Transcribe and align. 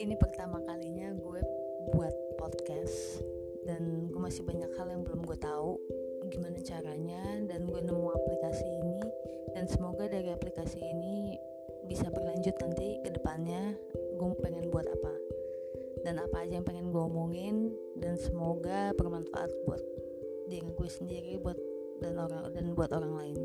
ini 0.00 0.16
pertama 0.16 0.56
kalinya 0.64 1.12
gue 1.12 1.40
buat 1.92 2.14
podcast 2.40 3.20
dan 3.68 4.08
gue 4.08 4.16
masih 4.16 4.40
banyak 4.48 4.72
hal 4.80 4.88
yang 4.88 5.04
belum 5.04 5.28
gue 5.28 5.36
tahu 5.36 5.76
gimana 6.32 6.56
caranya 6.64 7.20
dan 7.44 7.68
gue 7.68 7.80
nemu 7.84 8.08
aplikasi 8.08 8.64
ini 8.64 9.00
dan 9.52 9.68
semoga 9.68 10.08
dari 10.08 10.32
aplikasi 10.32 10.80
ini 10.80 11.36
bisa 11.84 12.08
berlanjut 12.08 12.56
nanti 12.64 12.96
ke 13.04 13.12
depannya 13.12 13.76
gue 14.16 14.28
pengen 14.40 14.72
buat 14.72 14.88
apa 14.88 15.14
dan 16.00 16.16
apa 16.16 16.48
aja 16.48 16.56
yang 16.56 16.64
pengen 16.64 16.88
gue 16.88 17.02
omongin 17.04 17.68
dan 18.00 18.16
semoga 18.16 18.96
bermanfaat 18.96 19.52
buat 19.68 19.84
diri 20.48 20.72
gue 20.72 20.88
sendiri 20.88 21.36
buat 21.44 21.60
dan 22.00 22.16
orang 22.16 22.48
dan 22.56 22.72
buat 22.72 22.90
orang 22.96 23.12
lain. 23.12 23.36